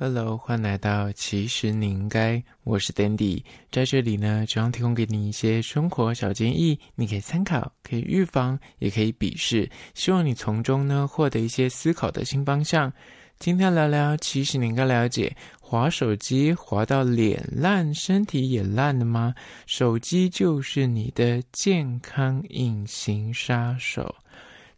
[0.00, 12.92] Hello，欢迎来到其实你应该，我是 Dandy，在这里呢，主要提供给你一些生活小建议，你可以参考，可以预防，也可以鄙视，希望你从中呢获得一些思考的新方向。
[13.40, 19.34] 今天聊聊，其实你应该了解，滑手机滑到脸烂，身体也烂了吗？
[19.66, 24.14] 手机就是你的健康隐形杀手。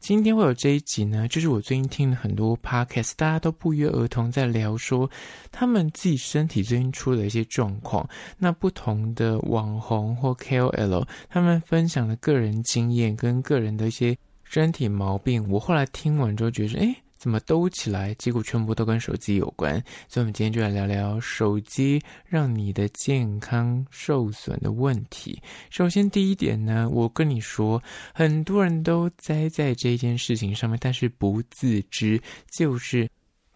[0.01, 5.09] 今天会有这一集呢，就是我最近听了很多 podcast，大家都不约而同在聊说
[5.53, 8.09] 他们自己身体最近出了一些状况。
[8.39, 18.15] 那不同的网红或 KOL，他们分享的个人经验跟个人的一些身体毛病，我后来听完之后觉得，诶怎么兜起来？
[18.15, 19.75] 结果全部都跟手机有关，
[20.09, 25.39] 所以我们今天就来聊聊手机让你的健康受损的问题。
[25.69, 27.83] 首先，第一点呢，我跟你说，
[28.15, 32.19] 很多人都栽在这件事情上面，但是不自知，
[32.51, 33.07] 就是。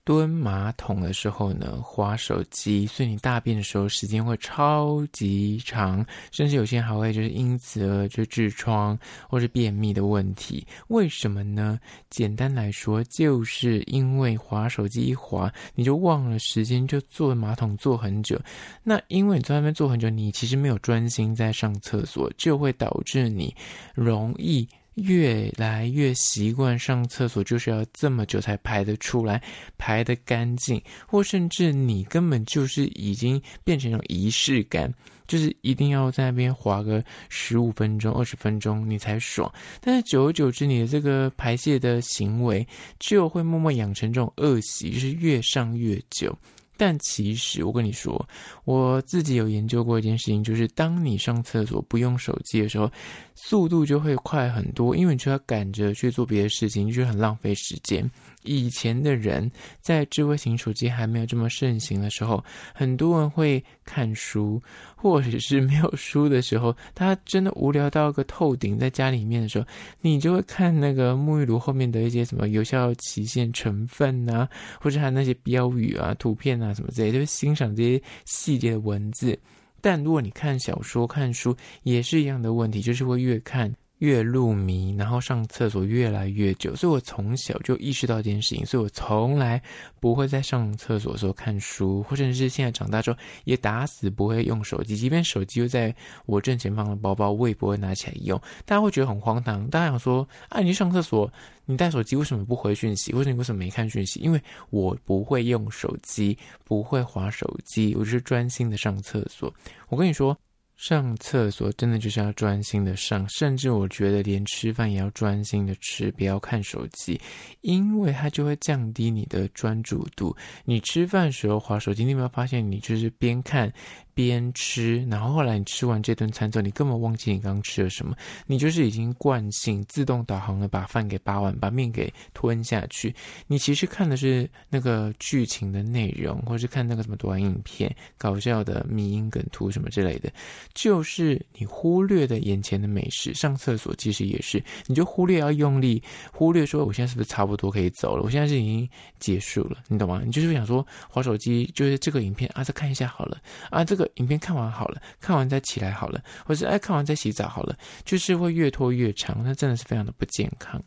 [0.04, 10.66] 蹲马桶的时候呢，滑手机，所以你大便的时候时间会超级长，甚至有些人还会就是因此而就痔疮或是便秘的问题。
[10.88, 11.80] 为什么呢？
[12.10, 18.38] 简单来说，就是因为滑手机一滑，你就忘了时间，就坐马桶坐很久。
[18.82, 23.54] 那因为你在那边坐很久，你其实没有专心在上厕所，就会导致你
[23.94, 24.68] 容易。
[24.94, 29.42] 越来越习惯上厕所就是要这么久才排得出来，
[29.76, 34.92] 排得干净，或甚至你根本就是已经变成一种仪式感，
[35.26, 39.52] 就是一定要在那边滑个十五分钟、二十分钟你才爽。
[39.80, 42.66] 但是久而久之，你的这个排泄的行为
[43.00, 46.36] 就会默默养成这种恶习，就是越上越久。
[46.76, 48.28] 但其实，我跟你说，
[48.64, 52.90] 我自己有研究过一件事情，就是当你上厕所不用手机的时候，
[53.34, 58.08] 速度就会快很多，因为你就要赶着去做别的事情，就是很浪费时间。
[58.44, 59.50] 以前的人
[59.80, 62.42] 在智慧型手机还没有这么盛行的时候，
[62.72, 64.62] 很多人会看书，
[64.94, 69.66] 或者是没有书的时候，他真的无聊到个透顶，在家里面的时候，
[70.00, 74.48] 你就会看那个沐浴露后面的一些什么有效期限成分啊，
[74.80, 79.38] 或者还有那些标语啊、图片啊什么之类，就是欣赏这些细节的文字。
[79.80, 83.74] 但如果你看小说、看书，也是一样的问题，就是会越看。
[83.98, 89.62] 越入迷，然后上厕所越来越久，所以我从小就意识到这件事情，所以我从来
[90.00, 95.94] 不会在上厕所的时候看书，或者是现在长大之后也打死不会用手机，即便手机就在
[96.26, 98.38] 我正前方的包包，我也不会拿起来用。
[98.66, 101.32] 大家会觉得很荒唐，大家想说啊，你去上厕所，
[101.64, 103.12] 你带手机为什么不回讯息？
[103.12, 104.20] 为什么你为什么没看讯息？
[104.20, 109.52] 因为我不会用手机，不会滑手机，我就是专心的上厕所。
[109.88, 110.36] 我跟你说。
[110.84, 117.18] 上厕所真的就是要专心的上，甚至我觉得连吃饭也要专心的吃，不要看手机，
[117.62, 120.36] 因为它就会降低你的专注度。
[120.66, 123.72] 你吃饭时候划手机，你有没有发现你就是边看？
[124.16, 128.14] 边吃，然后后来你吃完这顿餐之后，你根本忘记你刚刚吃了什么，
[128.46, 133.12] 你就是已经惯性自动导航的把饭给扒完，把面给吞下去。
[133.48, 140.32] 你其实看的是那个剧情的内容，或是看那个什么短影片、搞笑的迷因梗图什么之类的，
[140.74, 143.32] 就是你忽略的眼前的美食。
[143.34, 146.02] 上厕所其实也是，你就忽略要用力，
[146.32, 148.22] 忽略说我现在是不是差不多可以走了？
[148.22, 150.22] 我现在是已经结束了，你懂吗？
[150.24, 153.38] 你就是想说滑手机，就是这个影片啊，再看一下好了
[153.70, 154.04] 啊，这个。
[154.16, 160.80] 影片看完好了，看完再起来好了，或是哎看完再洗澡好了，就是会越拖越长，那真的是非常的不健康。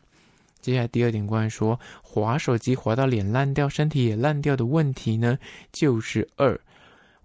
[0.62, 5.38] 接下来第二点，关于说滑手机滑到脸烂掉、身体也烂掉的问题呢，
[5.72, 6.60] 就是二。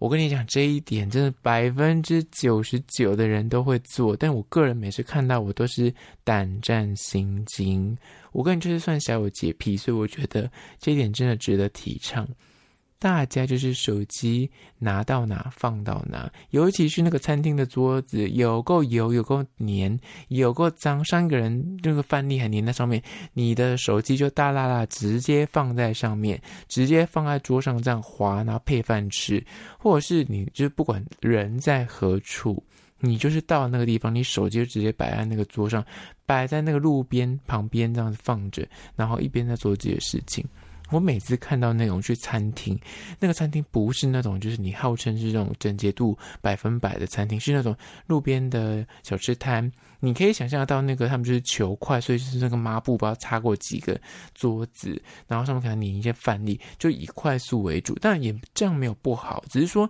[0.02, 7.96] 我跟你讲这一点，真的百分之九十九的人都会做，但我个人每次看到我都是胆战心惊。
[8.32, 12.28] 我个人就是算小有洁癖，所以我觉得这一点真的值得提倡。
[13.02, 14.48] 大家就是手机
[14.78, 19.98] 拿到哪放到哪，尤其是那个餐厅的桌子，有够油，有够黏，
[20.28, 21.04] 有够脏。
[21.04, 23.02] 三个人那个饭粒还粘在上面，
[23.32, 29.44] 你的手机就大啦啦直接放在上面，直接放在桌上这样滑，然后配饭吃，
[29.76, 32.62] 或者是你就不管人在何处，
[33.00, 35.84] 你就是到那个地方，你手机就直接摆在那个桌上，
[36.24, 40.46] 摆在那个路边旁边这样子放着，然后一边在做自己的事情。
[40.92, 42.78] 我每次看到那种去餐厅，
[43.18, 47.74] 那个餐厅不是那种就是你号称是这种整洁度百分百的餐厅，是那种
[48.06, 49.72] 路边的小吃摊。
[50.00, 53.98] 你可以想象到，那个他们就是求快，所以就是那个抹布不知道擦过几个
[54.34, 57.96] 桌子，然后上面可能粘一些饭粒，就以快速为主。
[58.00, 59.88] 但也这样没有不好，只是说，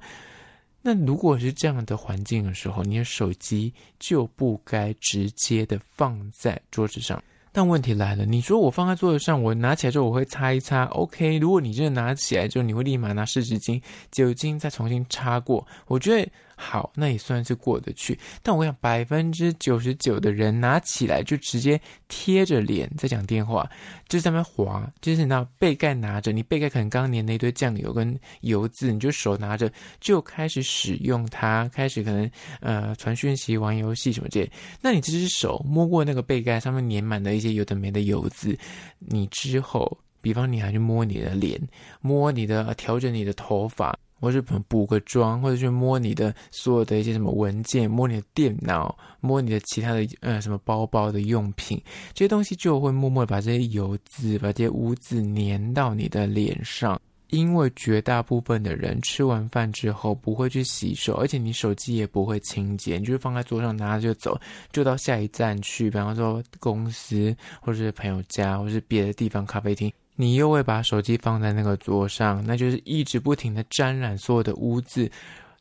[0.82, 7.22] 那如果是这样的环境的时候，你的手机就不该直接的放在桌子上。
[7.52, 11.38] 但问题来了，你说我放在桌子上，我拿起来之后我会擦一擦，OK？
[11.38, 16.28] 如果你真的拿起来之后，你会立马拿湿纸巾、酒精再重新擦过，我觉得。
[16.64, 18.16] 好，那也算是过得去。
[18.40, 23.68] 但我想，百分之九十九的人拿起来就直接贴着脸在讲电话，
[24.08, 29.68] 就在那边滑，就是那背盖拿着，你背盖可能刚粘了一堆酱油跟油渍，你就手拿着
[30.00, 32.30] 就开始使用它，开始可能
[32.60, 34.48] 呃传讯息、玩游戏什么之类。
[34.80, 38.56] 那你这只手摸过那个背盖上面粘满的一些有的没的油渍，
[39.00, 41.60] 你之后，比方你还去摸你的脸，
[42.00, 43.98] 摸你的调整你的头发。
[44.22, 51.82] 或是补个妆，或者去摸你的所有的一些什么文件，摸你的电脑，摸你的其他的呃什么包包的用品，
[52.14, 56.98] 这些东西就会默默把这些油渍、把这些污渍粘到你的脸上。
[57.28, 64.38] 因为绝大部分的人吃完饭之后不会去洗手，而且你手机也不会清洁，你就是放在桌上拿着就走，
[64.70, 69.90] 就到下一站去，比方说公司，或者是朋友家，或者是别的地方咖啡厅。
[70.16, 75.10] 你又会把手机放在那个桌上，那就是一直不停的沾染所有的污渍。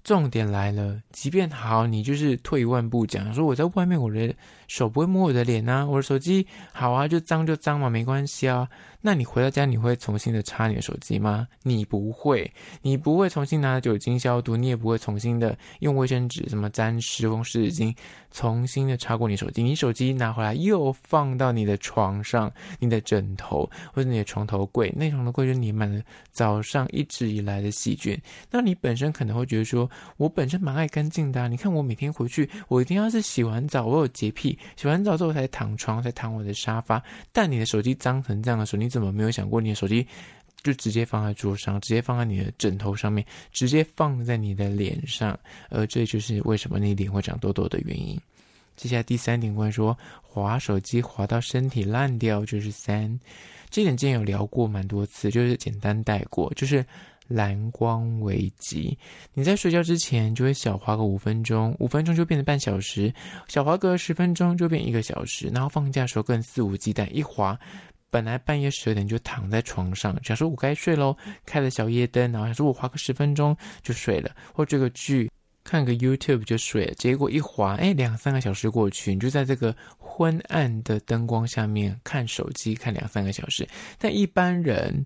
[0.04, 4.34] 重点来了，即便好，你就是退一万步讲，说我在外面，我的
[4.68, 8.68] 手不会摸我的脸啊，我的手机好啊，就脏就脏嘛，没关系啊。
[9.02, 11.48] 那你回到家，你会重新的擦你的手机吗？
[11.64, 12.52] 你不会，
[12.82, 17.96] 你不会重新拿酒精消毒，你也不会重新的用卫生纸什么沾湿风湿纸巾
[18.30, 19.64] 重新的擦过你手机。
[19.64, 26.02] 你手机拿回来又放到你的床上，你的枕头或者你的床头柜，那床头柜就粘满了
[26.32, 28.16] 早上一直以来的细菌。
[28.52, 37.02] 那你本身可能会觉得说，我本身蛮爱干净的啊，你看我每天回去，我一定要是洗完澡，我有洁癖，洗完澡之后才躺床，才躺我的沙发。
[37.32, 40.06] 但你的手机脏成这样的时候，你怎么没有想过你的手机
[40.62, 45.40] 就直接放在桌上，直接放在你的枕头上面，直接放在你的脸上？
[45.70, 48.20] 而这就是为什么你脸会长痘痘的原因。
[48.76, 53.20] 接下来第三点关于说滑手机滑到身体烂掉，就是三。
[53.70, 56.86] 这点之前有聊过蛮多次，就是简单带过，就是
[57.28, 58.98] 蓝光危机。
[59.34, 63.14] 你在睡觉之前就会小滑个五分钟，五分钟就变成半小时，
[63.48, 67.58] 小滑个十分钟就变一个小时，然后放假的时候更肆无忌惮，一滑。
[68.12, 75.32] 本来半夜十二点就躺在床上，想说我该睡喽，开了小夜灯，然后想说我花个十分钟就睡了，或追个剧，
[75.64, 76.94] 看个 YouTube 就睡了。
[76.96, 83.68] 结果一划，哎，两三个小时过去，你就在这个昏暗的灯光下面看手机，看两三个小时。
[83.98, 85.06] 但一般人。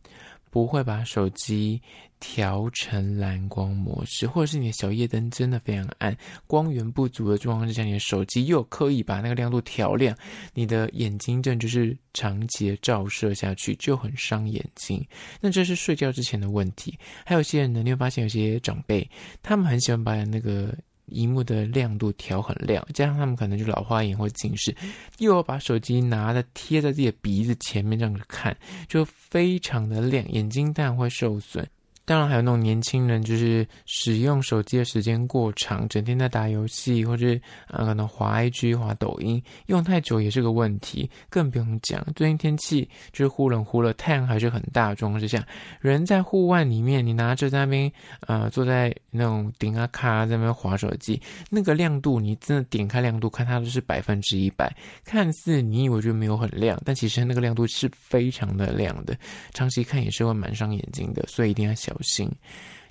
[0.55, 1.81] 不会把手机
[2.17, 6.17] 调成蓝光模式，或者是你的小夜灯真的非常暗，
[6.47, 10.17] 光源不足的状况之下，你的手机又刻意把那个亮度调亮，
[10.53, 15.05] 你的眼睛正就是长期照射下去，就很伤眼睛。
[15.41, 16.97] 那这是睡觉之前的问题。
[17.25, 19.05] 还有些人呢，你会发现有些长辈，
[19.43, 20.73] 他们很喜欢把那个。
[21.07, 24.75] 荧幕的亮度调很亮，加上他们可能就老花眼或近视，
[25.19, 28.55] 又要把手机拿着贴在自己的鼻子前面这样子看，
[28.87, 31.67] 就非常的亮，眼睛当然会受损。
[32.05, 37.37] 当然还有那种年轻人，就是使用手机的时间过长，整天在打游戏，或者
[37.67, 41.09] 啊可能滑 IG、滑抖音，用太久也是个问题。
[41.29, 45.45] 更不用讲，最近天气就是忽冷忽热，太阳还是很大的状况之下，
[45.81, 47.91] 人在户外里面，你拿着在那边
[48.21, 51.19] 呃坐在那种顶啊卡在那边滑手机，
[51.49, 54.71] 那个亮度你真的点开亮度看它都是百分之一百，
[55.03, 59.17] 看似你以为就没有很亮，但其实那个亮度是非常的亮的，
[59.53, 62.29] 长期看也是会蛮伤眼睛的，所以一定要小手心。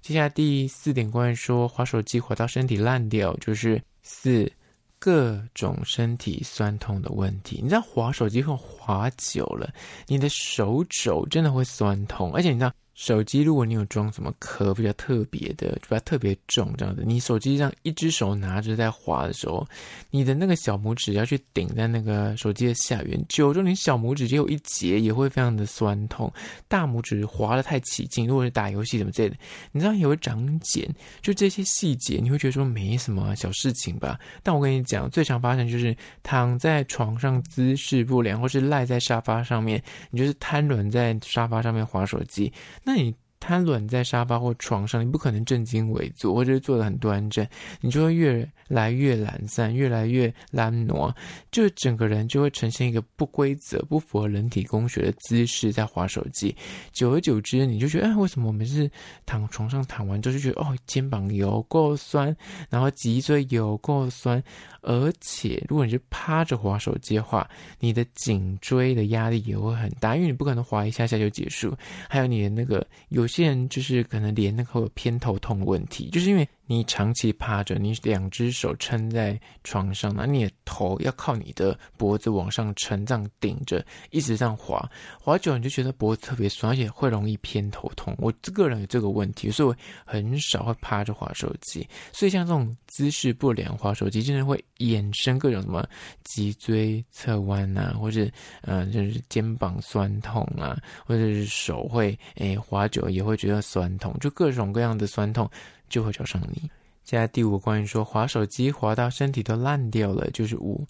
[0.00, 4.50] 接下来第四点，关于说滑手机滑到身体烂掉，就是四
[4.99, 7.61] 各种身体酸痛的问题。
[7.62, 9.73] 你知道滑手机会滑久了，
[10.06, 12.73] 你的手肘真的会酸痛，而且你知道。
[12.94, 19.66] 手机，如果你有装什么壳比较特别的，比较特别重这样的，你手机这样一只手拿着在滑的时候，
[20.10, 26.32] 你的那个小拇指要去顶在那个手机的下缘，久就你小拇指只有一节也会非常的酸痛。
[26.68, 29.36] 大拇指滑得太起劲，如果是打游戏什么之类的，
[29.72, 30.88] 你知道也会长茧。
[31.20, 34.18] 就这些细节，你会觉得说没什么小事情吧？
[34.42, 42.52] 但我跟你讲，最常发生就是躺在床上姿势不良，或是赖在沙发上面，你就是瘫软在沙发上面滑手机。
[42.85, 43.14] 那你
[43.46, 47.46] 瘫软在沙发或床上，你不可能正襟危坐，或者是坐得很端正，
[47.82, 51.14] 你就会越来越懒散，越来越懒惰，
[51.50, 56.56] 就整个人就会呈现一个不规则、不符合人体工学的姿势在滑手机。
[56.90, 58.90] 久而久之，你就觉得，哎，为什么我们是
[59.26, 62.34] 躺床上躺完之后就觉得，哦，肩膀有够酸，
[62.70, 64.42] 然后脊椎有够酸。
[64.86, 67.48] 而且，如果你是趴着滑手机的话，
[67.80, 71.74] 你的颈椎的压力也会很大，因为你不可能滑一下下就结束。
[72.06, 84.90] 还有你的那个，有些人就是可能连那个偏头痛的问题，就是因为你长期趴着，你两只手撑在床上，那你的头要靠你的脖子往上撑，这样顶着，一直这样滑，
[85.21, 88.14] 滑久了你就觉得脖子特别酸，而且会容易偏头痛。
[88.18, 91.87] 我这个人有这个问题，所以我很少会趴着滑手机。
[92.12, 95.87] 所以像这种姿势不良滑手机，真的会衍生各种什么
[96.23, 98.26] 脊椎侧弯啊，或者
[98.62, 105.50] 呃就是肩膀酸痛啊，或者是手会诶滑久了也会觉得酸痛，就各种各样的酸痛。
[105.88, 106.71] 就会找上你。
[107.05, 110.87] 现在第五个关于说滑手机滑到身体都烂掉了，就是五，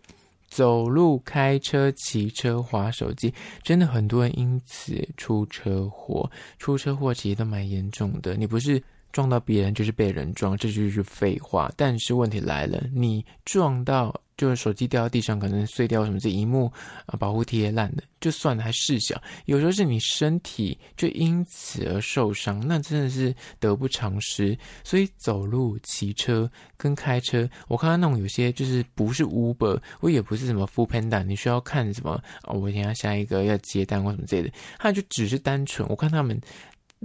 [0.49, 3.33] 走路、开车、骑车、滑手机，
[3.63, 6.31] 真的很多人因此出车祸。
[6.59, 11.73] 出车祸其实都蛮严重的，你不是撞到别人，就是被人撞，这就是废话。
[11.77, 14.15] 但是问题来了，你撞到。
[14.37, 16.73] 就是手机掉到地上，可能碎掉什么，这一幕
[17.07, 19.21] 啊，保护贴烂的，就算了，还事小。
[19.47, 24.57] 有时候是你身体就因此而受伤，那真的是得不偿失。
[24.83, 32.13] 所以走路、骑车跟开车，我看到那种有些就是不是 Uber，我也不是什么 Foodpanda，你需要看什么
[32.43, 36.41] 啊、我等下下一个要接单或什么之类的，他就只是单纯，我看他们。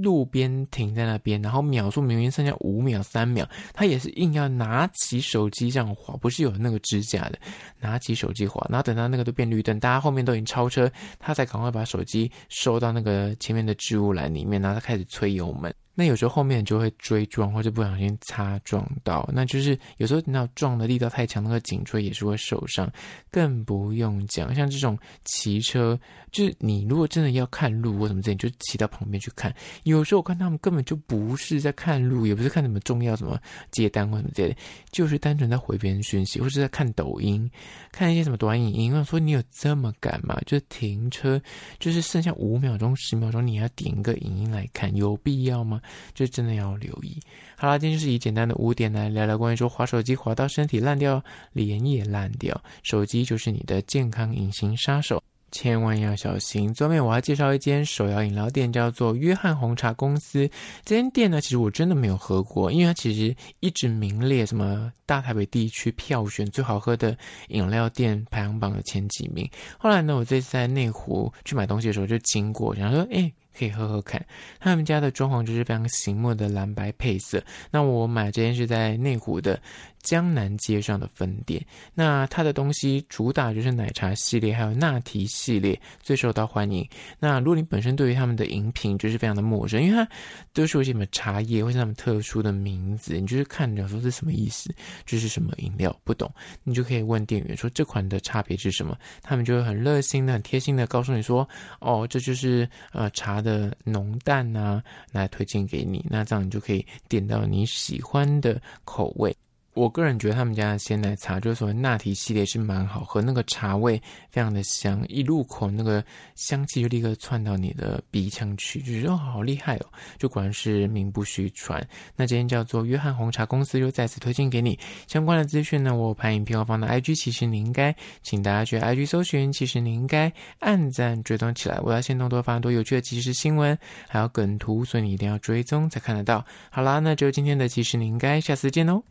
[0.01, 7.37] 路边停在那边，然后秒数明明剩下五秒、三秒，他也是硬要拿起手机这样滑，不是有那个支架的，
[7.79, 10.89] 拿起手机滑，然后等到那个都变绿灯，大家后面都已经超车，
[11.19, 15.73] 他才赶快把手机收到那个前面的置物篮里面，然后他开始催油门。
[15.99, 22.89] 那有时候后面就会追撞，或者不小心擦撞到，那就是有时候你要撞的力道太强，那个颈椎也是会受伤。
[23.29, 25.99] 更不用讲，像这种骑车，
[26.31, 29.53] 就是你如果真的要看路或什么之类，你就骑到旁边去看。
[29.83, 33.37] 有时候我看他们根本就不是在看路，也不是看什么重要什么
[33.69, 34.55] 接单或什么之类的，
[34.93, 37.51] 就是单纯在回别人讯息，或者在看抖音，
[37.91, 38.95] 看一些什么短影音。
[38.95, 40.39] 我说你有这么赶吗？
[40.45, 41.41] 就停车，
[41.77, 45.81] 就是剩下五秒钟、十秒钟，你要点一个影音来看，有必要吗？
[46.13, 47.19] 这真的要留意。
[47.55, 55.21] 好啦，今天就是以简单的五点来聊聊关于说滑手机滑到身体烂掉，脸也烂掉，手机就是你的健康隐形杀手。
[55.51, 56.71] 千万要小心！
[56.71, 60.47] 最后面我要介绍一间手摇饮料店，叫做约翰红茶公司。
[60.85, 67.17] 这间店呢，其实我真的没有喝过，因为它其实一直名列什么大台北地区票选最好喝的
[67.47, 69.49] 饮料店排行榜的前几名。
[69.79, 73.33] 后来呢，我这次在内湖去买东西的时候就经过，想说，哎。
[73.59, 74.25] 可以喝喝看，
[74.57, 77.43] 他们家的装潢就是非常醒目的蓝白配色。
[77.69, 79.61] 那我买这件是在内湖的
[80.09, 81.63] 江南街上的分店。
[81.93, 86.87] 那它的东西主打就是奶茶系列，还有拿提系列最受到欢迎。
[87.19, 90.09] 那如果你本身对于他们的饮品就是非常的陌生，因为它
[90.53, 94.73] 都是有些什么茶叶或者他们特殊的名字，你就是看着说是什么意思，
[95.05, 101.45] 这、是什么饮料不懂，你就可以问店员说这款的差别是什么，他们就会很热心的、很贴心的告诉你说，
[101.81, 103.49] 哦，这就是呃茶的。
[103.49, 109.35] 的浓淡啊，来推荐给你，那这样你就可以点到你喜欢的口味。
[109.73, 116.03] 我个人觉得他们家的鲜奶茶，就是所谓拿铁系列是蛮好喝，那个茶味非常的香，一入口那个
[116.35, 119.85] 香气就立刻窜到你的鼻腔去，就觉得，好厉害哦，
[120.17, 121.85] 就果然是名不虚传。
[122.15, 125.95] 那今天叫做约翰红茶公司，就再次推荐给你相关的资讯呢。
[125.95, 131.79] 我拍影片后放到 IG，其实你应该，请大家去 IG 搜寻，其实你应该按赞追踪起来。
[131.81, 136.43] 我要先多多发很多有趣的即时新闻，还有梗图，所以你一定要追踪才看得到。
[136.69, 139.01] 好啦，那就今天的其实你应该，下次见哦。